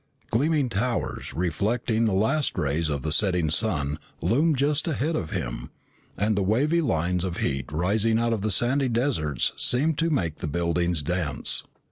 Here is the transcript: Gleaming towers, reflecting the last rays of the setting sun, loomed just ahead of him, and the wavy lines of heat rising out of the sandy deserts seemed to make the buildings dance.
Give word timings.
Gleaming 0.31 0.67
towers, 0.69 1.31
reflecting 1.35 2.05
the 2.05 2.13
last 2.13 2.57
rays 2.57 2.89
of 2.89 3.03
the 3.03 3.11
setting 3.11 3.51
sun, 3.51 3.99
loomed 4.19 4.57
just 4.57 4.87
ahead 4.87 5.15
of 5.15 5.29
him, 5.29 5.69
and 6.17 6.35
the 6.35 6.41
wavy 6.41 6.81
lines 6.81 7.23
of 7.23 7.37
heat 7.37 7.71
rising 7.71 8.17
out 8.17 8.33
of 8.33 8.41
the 8.41 8.49
sandy 8.49 8.89
deserts 8.89 9.51
seemed 9.57 9.99
to 9.99 10.09
make 10.09 10.37
the 10.37 10.47
buildings 10.47 11.03
dance. 11.03 11.65